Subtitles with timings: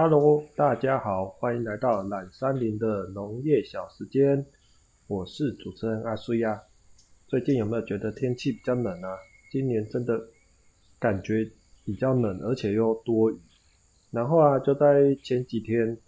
[0.00, 4.46] Hello，大家好，欢迎来到懒山林的农业小时间。
[5.08, 6.62] 我是主持人阿苏呀。
[7.26, 9.18] 最近有没有觉得天气比较冷啊？
[9.50, 10.16] 今年真的
[11.00, 11.50] 感觉
[11.84, 13.40] 比较冷，而且又多雨。
[14.12, 15.98] 然后啊，就在前几天，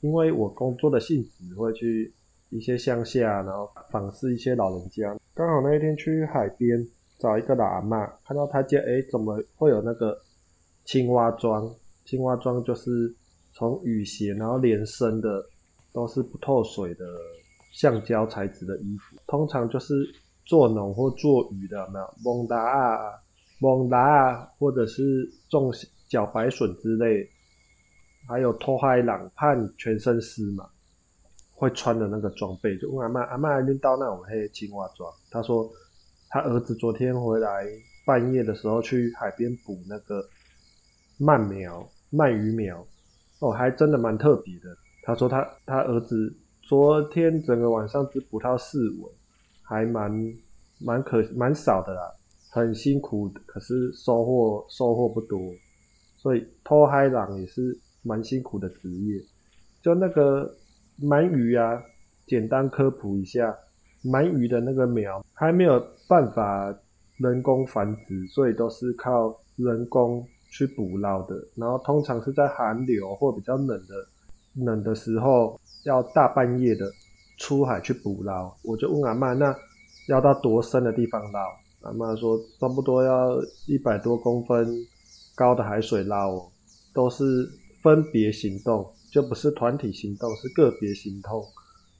[0.00, 2.10] 因为我工作的性质会去
[2.48, 5.14] 一些乡下，然后访视一些老人家。
[5.34, 6.82] 刚好那一天去海边
[7.18, 10.18] 找一个老阿妈，看到他家，哎，怎么会有那个
[10.86, 11.70] 青蛙装？
[12.08, 13.14] 青蛙装就是
[13.52, 15.44] 从雨鞋，然后连身的，
[15.92, 17.04] 都是不透水的
[17.74, 19.14] 橡胶材质的衣服。
[19.26, 19.94] 通常就是
[20.46, 23.12] 做农或做鱼的，没有蒙达啊、
[23.60, 25.70] 蒙达啊，或者是种
[26.08, 27.28] 茭白笋之类，
[28.26, 30.66] 还有拖海浪，怕你全身湿嘛，
[31.56, 32.74] 会穿的那个装备。
[32.78, 35.12] 就问阿妈，阿妈拎到那种黑青蛙装。
[35.30, 35.70] 他说
[36.30, 37.66] 他儿子昨天回来
[38.06, 40.26] 半夜的时候去海边捕那个
[41.18, 41.86] 鳗苗。
[42.12, 42.86] 鳗鱼苗
[43.40, 44.76] 哦，还真的蛮特别的。
[45.02, 49.10] 他说他他儿子昨天整个晚上只捕到四尾，
[49.62, 50.10] 还蛮
[50.78, 52.12] 蛮可蛮少的啦，
[52.50, 55.40] 很辛苦，可是收获收获不多。
[56.16, 59.22] 所以偷海狼也是蛮辛苦的职业。
[59.80, 60.52] 就那个
[61.00, 61.82] 鳗鱼啊，
[62.26, 63.56] 简单科普一下，
[64.04, 66.76] 鳗鱼的那个苗还没有办法
[67.18, 70.26] 人工繁殖，所以都是靠人工。
[70.50, 74.06] 去捕捞的，然后通常是在寒流或比较冷的
[74.54, 76.90] 冷的时候，要大半夜的
[77.38, 78.54] 出海去捕捞。
[78.62, 79.54] 我就问阿妈，那
[80.08, 81.40] 要到多深的地方捞？
[81.82, 84.66] 阿妈说，差不多要一百多公分
[85.34, 86.50] 高的海水捞，
[86.92, 87.48] 都是
[87.82, 91.44] 分别行动，就不是团体行动，是个别行动。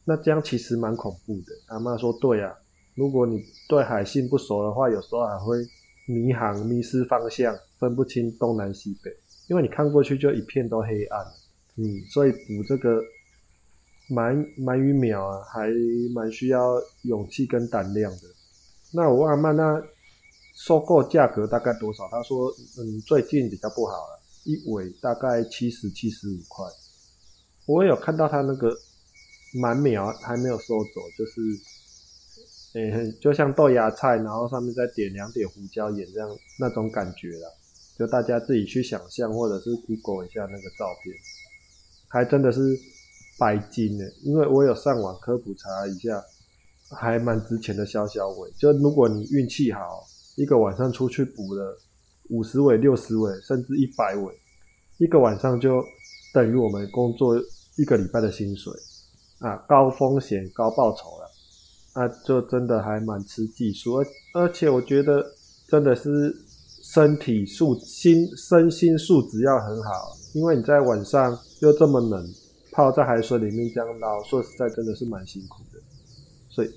[0.05, 1.53] 那这样其实蛮恐怖的。
[1.69, 2.55] 阿妈说，对啊，
[2.95, 5.57] 如果你对海性不熟的话，有时候还会。
[6.11, 9.11] 迷航、迷失方向，分不清东南西北，
[9.49, 11.27] 因为你看过去就一片都黑暗。
[11.77, 13.01] 嗯，所以捕这个
[14.11, 15.69] 鳗鳗鱼苗啊，还
[16.13, 18.23] 蛮需要勇气跟胆量的。
[18.93, 19.83] 那我问阿曼，那
[20.55, 22.09] 收购价格大概多少？
[22.11, 26.65] 他说，嗯，最近比较不好了，一尾大概七十、七十五块。
[27.67, 28.77] 我有看到他那个
[29.55, 31.41] 鳗苗还没有收走，就是。
[32.75, 36.29] 诶，就像豆芽菜，然后上面再点两点胡椒盐这样
[36.61, 37.49] 那种感觉啦，
[37.99, 41.15] 就大家自己去想象，或者是 Google 一下那个照片，
[42.09, 42.61] 还真的是
[43.39, 44.05] 白金呢。
[44.23, 46.23] 因为我有上网科普查一下，
[46.91, 48.51] 还蛮值钱的小小尾。
[48.57, 51.77] 就如果你运气好，一个晚上出去捕了
[52.31, 54.33] 五十尾、六十尾，甚至一百尾，
[54.99, 55.83] 一个晚上就
[56.33, 57.37] 等于我们工作
[57.77, 58.73] 一个礼拜的薪水
[59.41, 59.57] 啊！
[59.69, 61.29] 高风险高报酬了。
[61.95, 65.35] 那就真的还蛮吃技术，而而且我觉得
[65.67, 66.33] 真的是
[66.91, 72.27] 身体素心身心素质要很好，因为你在晚上又这么冷，
[72.73, 75.79] 泡在海水里面这样捞，说实在真的是蛮辛苦的。
[76.49, 76.71] 所以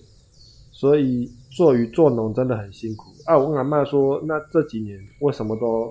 [0.69, 3.37] 所以做鱼做农真的很辛苦啊！
[3.37, 5.89] 我跟阿妈说，那这几年为什么都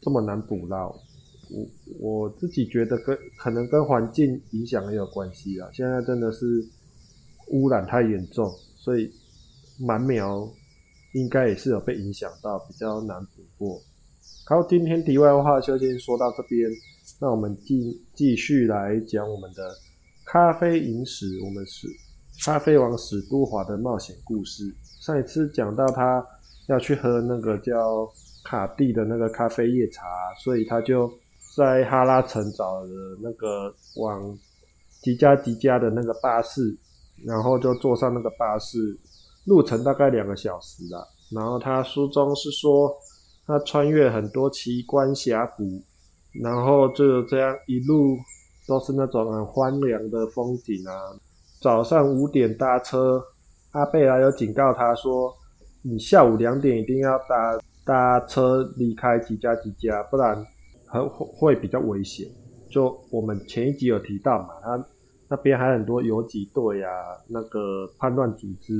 [0.00, 0.88] 这么难捕捞？
[1.48, 1.66] 我
[2.00, 5.70] 我自己觉得跟可能跟环境影响也有关系啊。
[5.72, 6.66] 现在真的是
[7.52, 8.52] 污染太严重。
[8.74, 9.12] 所以
[9.78, 10.48] 蛮苗
[11.12, 13.78] 应该也是有被影响到，比较难捕获。
[14.46, 16.70] 好，今天题外话就先说到这边。
[17.20, 19.70] 那我们继继续来讲我们的
[20.24, 21.86] 咖啡饮史，我们是
[22.42, 24.74] 咖啡王史都华的冒险故事。
[25.02, 26.26] 上一次讲到他
[26.68, 28.10] 要去喝那个叫
[28.42, 30.06] 卡蒂的那个咖啡叶茶，
[30.42, 31.12] 所以他就
[31.54, 34.34] 在哈拉城找了那个往
[35.02, 36.74] 吉加吉加的那个巴士。
[37.22, 38.78] 然后就坐上那个巴士，
[39.44, 41.06] 路程大概两个小时啦。
[41.30, 42.90] 然后他书中是说，
[43.50, 45.82] 他穿越很多奇观峡谷，
[46.40, 48.16] 然后就这样一路
[48.68, 50.92] 都是那种很荒凉的风景啊。
[51.60, 53.20] 早上五点搭车，
[53.72, 55.34] 阿贝拉有警告他说，
[55.82, 60.46] 你下午两点一定要搭搭车离开吉加吉加，不然
[60.86, 62.28] 很会比较危险。
[62.70, 64.86] 就我们前一集有提到嘛，他。
[65.32, 66.90] 那边还很多游击队啊，
[67.28, 68.72] 那个叛乱组织、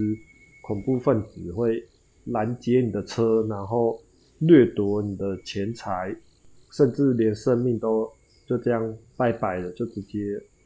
[0.66, 1.80] 恐怖分子会
[2.24, 3.96] 拦截你的车，然后
[4.40, 6.14] 掠夺你的钱财，
[6.70, 8.06] 甚至连生命都
[8.46, 10.18] 就这样拜拜了，就直接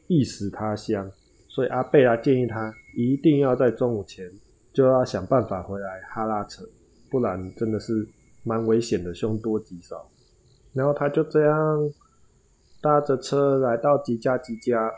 [0.08, 1.08] 意死他乡。
[1.48, 4.28] 所以阿贝拉建议他一定要在中午前
[4.72, 6.66] 就要想办法回来哈拉城，
[7.10, 8.04] 不然真的是
[8.42, 10.10] 蛮危险的，凶多吉少。
[10.72, 11.90] 然后他就这样
[12.82, 14.90] 搭着车来到吉加吉加。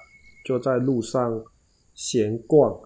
[0.45, 1.43] 就在路上
[1.93, 2.81] 闲逛，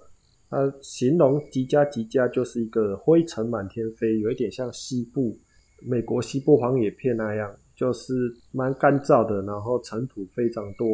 [0.49, 5.37] 他形容吉加吉加就是一个灰尘满天飞，有一点像西部
[5.83, 8.13] 美国西部荒野片那样，就是
[8.53, 10.87] 蛮干燥的，然后尘土非常多，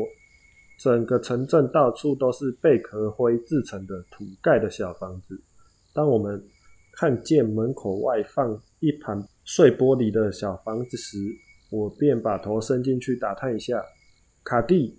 [0.78, 5.40] 整个城镇到处都是贝壳灰制成的土盖的小房子。
[5.92, 6.42] 当我们
[6.92, 11.18] 看见门口外放一盘碎玻璃的小房子时，
[11.70, 13.82] 我便把头伸进去打探一下。
[14.44, 14.96] 卡蒂，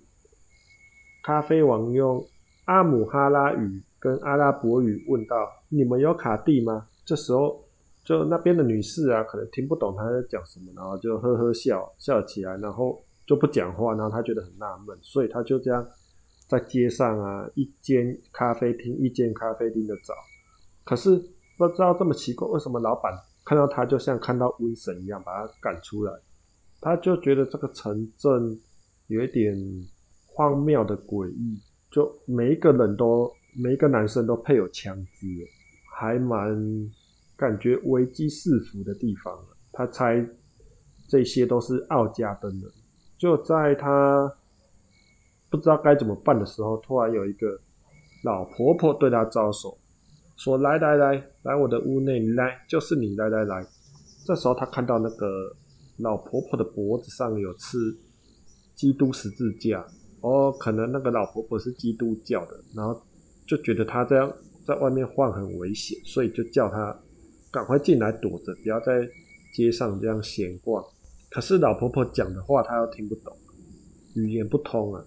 [1.23, 2.27] 咖啡王用
[2.65, 5.35] 阿姆哈拉语跟阿拉伯语问道
[5.69, 7.63] ：“你们有卡蒂吗？”这时候，
[8.07, 15.85] 就那边的女士啊，可能听不懂他在讲什么，然后就呵呵笑笑起来，然后就不讲话，然后他觉得很纳闷，所以他就这样
[16.47, 20.13] 在街上啊，一间咖啡厅一间咖啡厅的找。
[20.85, 21.17] 可是
[21.57, 23.11] 不知道这么奇怪，为什么老板
[23.43, 26.13] 看到他就像看到瘟神一样把他赶出来？
[26.79, 28.57] 他就觉得这个城镇
[29.07, 29.53] 有一点
[30.27, 31.59] 荒谬的诡异，
[31.91, 35.27] 就每一个人都每一个男生都配有枪支。
[35.99, 36.55] 还蛮
[37.37, 39.37] 感觉危机四伏的地方
[39.71, 40.27] 他猜
[41.07, 42.67] 这些都是奥加登的。
[43.17, 44.29] 就在他
[45.49, 47.57] 不知道该怎么办的时候，突然有一个
[48.23, 49.77] 老婆婆对他招手，
[50.35, 53.65] 说：“来来来，来我的屋内来，就是你，来来来。”
[54.25, 55.55] 这时候他看到那个
[55.97, 57.95] 老婆婆的脖子上有刺
[58.75, 59.85] 基督十字架，
[60.21, 62.99] 哦，可能那个老婆婆是基督教的，然后
[63.45, 64.31] 就觉得他这样。
[64.67, 66.93] 在外面晃很危险，所以就叫他
[67.57, 69.09] 赶快进来躲着，不要在
[69.51, 70.85] 街上这样闲逛。
[71.31, 73.35] 可是老婆婆讲的话她又听不懂，
[74.13, 75.03] 语言不通啊。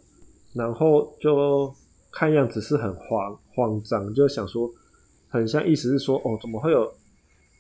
[0.53, 1.73] 然后就
[2.11, 4.69] 看样子是很慌慌张，就想说，
[5.29, 6.93] 很像意思是说，哦，怎么会有？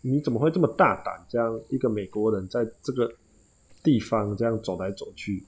[0.02, 1.24] 你怎么会这么大胆？
[1.28, 3.08] 这样一个美国人在这个
[3.84, 5.44] 地方这样走来走去？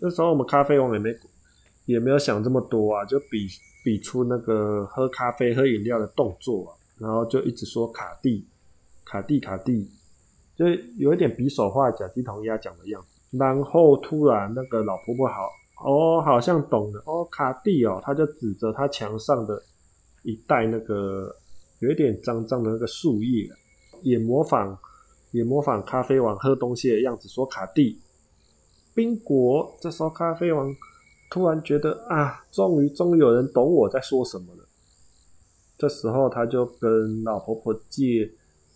[0.00, 1.16] 那时候我们咖啡王也没
[1.86, 3.48] 也没有想这么多啊，就比。
[3.84, 8.46] 比出那个喝咖啡、喝饮料的动作啊，然后就一直说卡蒂、
[9.04, 9.90] 卡蒂、卡蒂，
[10.56, 10.66] 就
[10.98, 13.36] 有一点比手画脚、鸡同鸭讲的样子。
[13.36, 15.48] 然后突然那个老婆婆好
[15.84, 19.62] 哦，好像懂了哦，卡蒂哦，他就指着他墙上的
[20.22, 21.34] 一袋那个
[21.80, 23.48] 有一点脏脏的那个树叶，
[24.02, 24.78] 也模仿
[25.30, 28.00] 也模仿咖啡王喝东西的样子说卡蒂
[28.94, 29.72] 冰果。
[29.80, 30.74] 这时候咖啡王。
[31.30, 34.46] 突然觉得啊，终于终于有人懂我在说什么。
[35.78, 38.28] 这时候，他就跟老婆婆借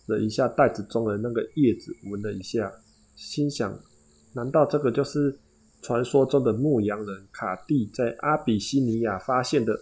[0.07, 2.71] 了一下袋子中的那个叶子，闻了一下，
[3.15, 3.77] 心想：
[4.33, 5.37] 难道这个就是
[5.81, 9.77] 传说中的牧羊人卡蒂在阿比西尼亚发现的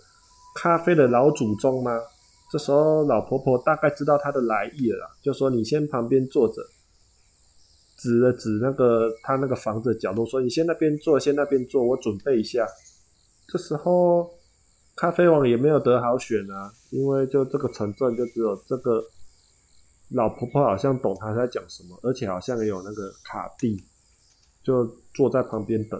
[0.56, 1.92] 咖啡的老祖宗吗？
[2.52, 6.56] 这时候，老婆婆大概知道他的来意了，就说：“你先旁边坐着。”
[7.98, 12.68] 指了指那个他那个房子的角落，说：“你先那边坐，先那边坐，我准备一下。”
[13.48, 14.30] 这时候，
[15.02, 19.04] 咖啡王也没有得好选啊，因为就这个城镇就只有这个
[20.10, 23.84] 老婆婆好像懂他在讲什么，而且好像也有那个卡蒂，
[24.62, 26.00] 就坐在旁边等。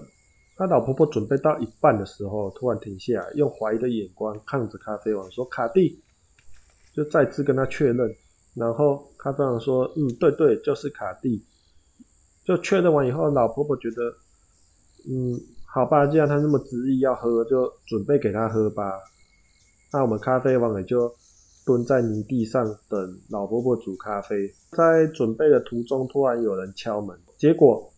[0.56, 6.00] 他老婆婆准备到一半的时候，突然停下来，用怀疑的眼光看着咖啡王，说：“卡蒂。”
[6.94, 8.16] 就再次跟他确认，
[8.54, 11.44] 然后咖啡王说：“嗯，对对，就是卡蒂。”
[12.46, 14.14] 就确认完以后，老婆婆觉得，
[15.10, 15.42] 嗯，
[15.74, 18.92] 好吧，既然他那么执意要喝，就准备给他喝吧。
[19.94, 21.10] 那我们咖啡王也就
[21.66, 24.52] 蹲在泥地上等老婆婆煮咖啡。
[24.72, 27.90] 在准备的途中，突然有人敲门，结果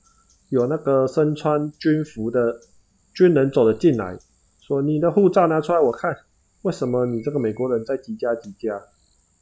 [0.50, 2.56] 有那个身穿军服的
[3.14, 4.16] 军人走了进来，
[4.62, 6.16] 说：“你的护照拿出来，我看，
[6.62, 8.80] 为什么你这个美国人在几家几家？”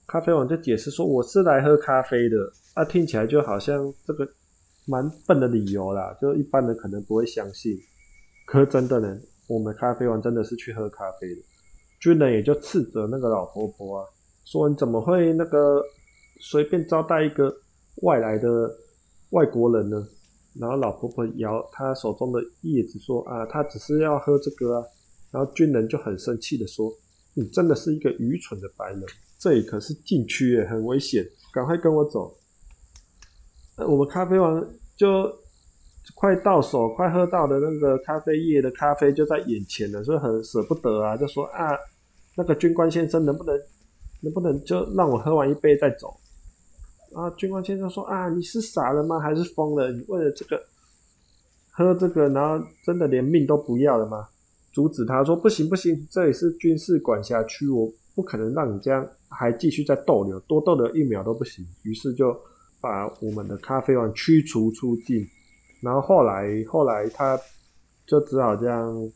[0.07, 2.37] 咖啡王就解释说：“我是来喝咖啡的。”
[2.75, 4.25] 啊，听起来就好像这个。
[4.87, 7.79] 蛮笨的理由啦，就一般人可能不会相信。
[8.51, 9.17] 可是真的呢，
[9.47, 11.41] 我们咖啡王真的是去喝咖啡的。
[12.01, 14.05] 军人也就斥责那个老婆婆啊，
[14.43, 15.81] 说你怎么会那个
[16.41, 17.49] 随便招待一个
[18.01, 18.69] 外来的
[19.29, 20.05] 外国人呢？
[20.59, 24.85] 然后老婆婆摇她手中的叶子说啊，她只是要喝这个啊。
[25.31, 26.91] 然后军人就很生气的说，
[27.33, 29.01] 你真的是一个愚蠢的白人，
[29.39, 32.35] 这里可是禁区耶，很危险，赶快跟我走。
[33.77, 34.61] 我们咖啡王
[34.97, 35.33] 就
[36.15, 41.71] 快到手、快喝到的那个咖啡液的咖啡就在眼前了，所以很舍不得啊，就说啊，
[42.35, 43.59] 那个军官先生能不能
[44.21, 46.15] 能不能就让我喝完一杯再走？
[47.13, 49.19] 啊，军官先生说啊，你是傻了吗？
[49.19, 49.91] 还是疯了？
[49.91, 50.61] 你为了这个
[51.71, 54.27] 喝这个，然后真的连命都不要了吗？
[54.71, 61.65] 阻止他说不行不行，这里是军事管辖区，我不可能让你这样还继续在逗留，多逗留一秒都不行。
[61.83, 62.39] 于是就。
[62.83, 65.23] 把我们的咖啡王驱逐出境，
[65.81, 67.39] 然后后来后来他
[68.05, 69.11] 就只好这样，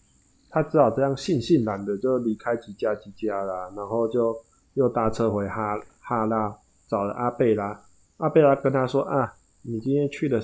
[0.50, 4.36] 他只好这样悻悻然的就离开几家几家啦，然后就
[4.74, 6.56] 又搭车回哈哈拉
[6.88, 7.80] 找了阿贝拉，
[8.18, 10.42] 阿贝拉跟他说啊，你今天去的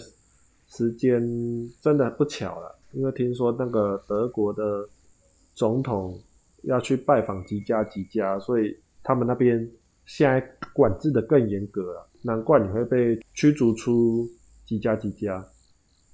[0.67, 1.21] 时间
[1.81, 4.87] 真的不巧了，因为听说那个德国的
[5.53, 6.19] 总统
[6.63, 9.69] 要去拜访吉家吉家，所以他们那边
[10.05, 10.39] 现在
[10.73, 14.27] 管制的更严格了，难怪你会被驱逐出
[14.65, 15.43] 吉家吉家。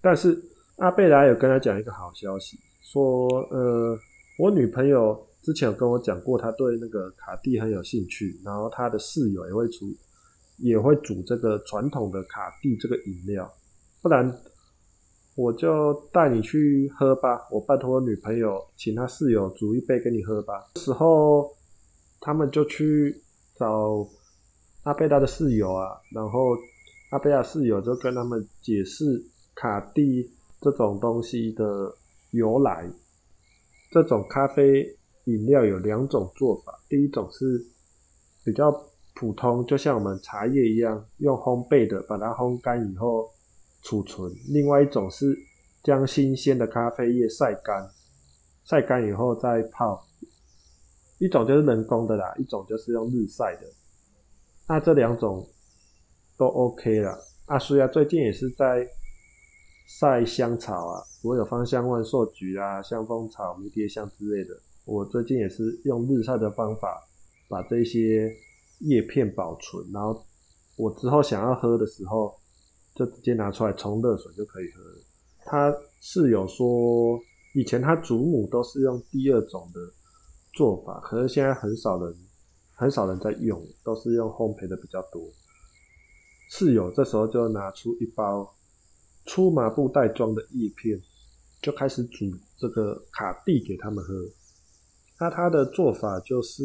[0.08, 0.42] 但是
[0.78, 3.94] 阿贝拉有跟他讲一个好消息，说呃，
[4.40, 9.94] 我女朋友之前有跟我讲过，她对那个卡蒂很有兴趣，然后她的室友也会煮，
[10.60, 13.54] 也会煮这个传统的卡蒂这个饮料，
[14.02, 14.34] 不然
[15.36, 20.72] 我就带你去喝吧，我拜托我女朋友请她室友煮一杯给你喝吧。
[20.78, 21.54] 时候
[22.22, 23.14] 他们就去
[23.60, 24.08] 找
[24.84, 26.56] 阿贝拉的室友啊，然后
[27.10, 29.22] 阿贝拉室友就跟他们解释。
[29.60, 31.92] 卡蒂这种东西的
[32.30, 32.88] 由来，
[33.92, 34.86] 这种咖啡
[35.24, 36.80] 饮料有两种做法。
[36.88, 37.66] 第一种是
[38.46, 38.72] 比较
[39.16, 43.28] 普通，就像我们茶叶一样，用烘焙的把它烘干以后
[43.82, 45.36] 储存；另外一种是
[45.84, 47.90] 将新鲜的咖啡叶晒干，
[48.64, 50.06] 晒干以后再泡。
[51.18, 53.66] 一种就是人工的啦，一种就是用日晒的。
[54.68, 55.44] 那这两种
[56.38, 57.18] 都 OK 了。
[57.48, 58.88] 阿苏亚最近也是在。
[59.88, 64.53] 晒香草啊，我有芳香万寿菊啊、香蜂草、迷迭香之类的。
[64.84, 67.01] 我最近也是用日晒的方法，
[67.48, 68.29] 把这些
[68.79, 70.22] 叶片保存，然后
[70.75, 72.36] 我之后想要喝的时候，
[72.96, 74.84] 就直接拿出来冲热水就可以喝。
[75.46, 77.17] 他室友说，
[77.56, 79.79] 以前他祖母都是用第二种的
[80.53, 82.13] 做法，可是现在很少人
[82.75, 85.22] 很少人在用，都是用烘焙的比较多。
[86.50, 88.53] 室友这时候就拿出一包。
[89.27, 91.00] 粗麻布袋装的叶片，
[91.62, 92.25] 就开始煮
[92.57, 94.13] 这个卡蒂给他们喝。
[95.19, 96.63] 那它的做法就是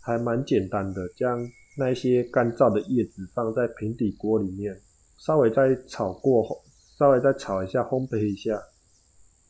[0.00, 1.48] 还蛮简单的，将
[1.78, 4.78] 那些干燥的叶子放在平底锅里面，
[5.18, 6.60] 稍微再炒过后，
[6.98, 8.60] 稍微再炒一下，烘焙一下，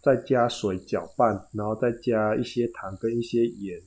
[0.02, 3.80] 再加水搅拌，然后再加一些糖跟一些盐，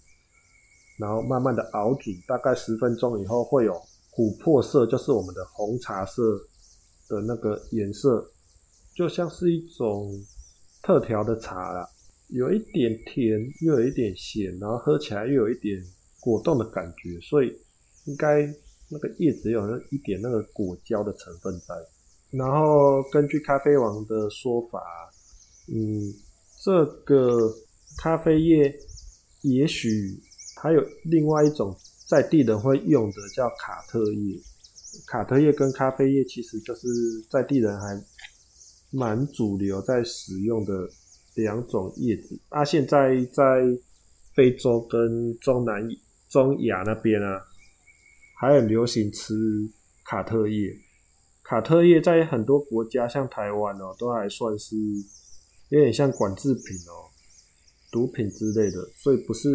[0.97, 3.73] 然后慢慢的熬煮，大概十分钟以后会有
[4.15, 6.23] 琥珀色，就是我们的红茶色
[7.07, 8.27] 的那个颜色。
[8.97, 10.11] 就像是一种
[10.81, 11.87] 特调的茶啦，
[12.29, 15.79] 有一点甜，又有一点咸，然后喝起来又有一点
[16.19, 17.55] 果冻的感觉，所以
[18.05, 18.51] 应该
[18.89, 21.75] 那个叶子有那一点那个果胶的成分在。
[22.31, 24.81] 然后根据咖啡王的说法，
[25.67, 26.11] 嗯，
[26.63, 27.53] 这个
[27.99, 28.75] 咖啡叶
[29.43, 30.19] 也许
[30.59, 31.77] 还有另外一种
[32.07, 34.39] 在地人会用的叫卡特叶。
[35.05, 36.87] 卡特叶跟咖啡叶其实就是
[37.29, 38.03] 在地人还。
[38.89, 40.89] 蛮主流在使用的
[41.35, 43.61] 两种叶子啊，现在在
[44.33, 45.87] 非洲跟中南
[46.29, 47.45] 中亚那边啊，
[48.39, 49.35] 还很流行吃
[50.05, 50.73] 卡特叶。
[51.43, 54.75] 卡特叶在很多国家，像台湾哦，都还算是
[55.69, 57.11] 有点像管制品哦，
[57.91, 59.49] 毒品之类的，所以不是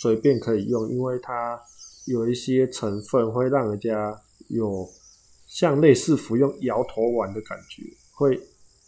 [0.00, 1.60] 随便可以用，因为它
[2.06, 4.18] 有一些成分会让人家
[4.48, 4.88] 有
[5.46, 8.40] 像类似服用摇头丸的感觉，会。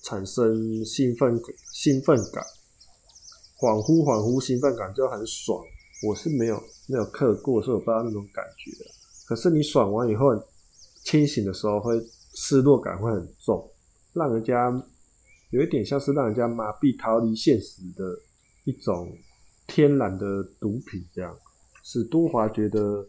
[0.07, 1.37] 产生兴奋
[1.73, 2.41] 兴奋感，
[3.59, 5.61] 恍惚恍惚兴奋感就很爽。
[6.07, 8.71] 我是没有没有刻过，所以我不知道那种感觉。
[9.27, 10.27] 可是你爽完以后，
[11.03, 12.01] 清醒的时候会
[12.35, 13.69] 失落感会很重，
[14.13, 14.71] 让人家
[15.51, 18.05] 有一点像是让人家麻痹、逃离现实的
[18.63, 19.13] 一种
[19.67, 21.05] 天然的毒品。
[21.13, 21.37] 这样，
[21.83, 23.05] 史都华觉得，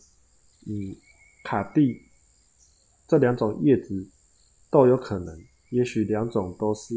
[0.65, 0.95] 嗯，
[1.43, 2.01] 卡蒂
[3.07, 4.09] 这两种叶子
[4.71, 5.39] 都有可能。
[5.69, 6.93] 也许两种都是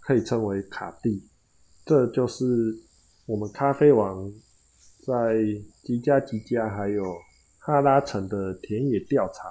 [0.00, 1.22] 可以称为卡蒂，
[1.84, 2.44] 这就是
[3.26, 4.32] 我们咖啡王
[5.06, 5.36] 在
[5.82, 7.14] 吉加吉加还有
[7.58, 9.44] 哈拉城的田野调查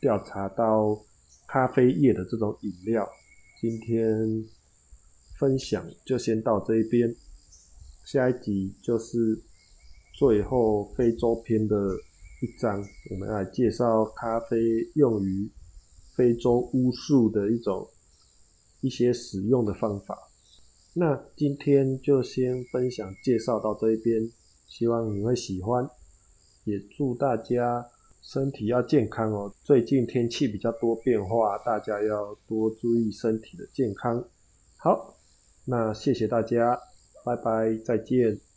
[0.00, 0.98] 调查到
[1.46, 3.08] 咖啡叶的这种饮料。
[3.60, 4.44] 今天
[5.38, 7.14] 分享就先到这一边，
[8.04, 9.40] 下一集就是
[10.18, 11.76] 最后非洲篇的
[12.42, 14.58] 一章，我们来介绍咖啡
[14.94, 15.50] 用于。
[16.18, 17.88] 非洲巫术的一种
[18.80, 20.18] 一些使用的方法，
[20.94, 24.28] 那今天就先分享介绍到这一边，
[24.66, 25.88] 希望你会喜欢，
[26.64, 27.86] 也祝大家
[28.20, 29.54] 身体要健康哦。
[29.62, 34.28] 最近天气比较多变化，大家要多注意身体的健康。
[34.76, 35.14] 好，
[35.64, 36.80] 那谢谢大家，
[37.24, 38.47] 拜拜，再见。